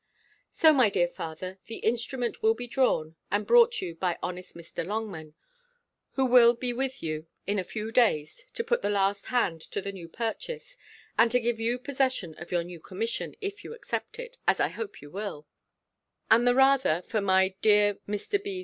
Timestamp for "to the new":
9.61-10.09